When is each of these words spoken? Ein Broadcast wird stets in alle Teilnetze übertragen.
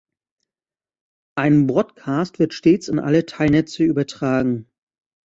Ein 1.37 1.67
Broadcast 1.67 2.39
wird 2.39 2.55
stets 2.55 2.87
in 2.87 2.97
alle 2.97 3.27
Teilnetze 3.27 3.83
übertragen. 3.83 4.67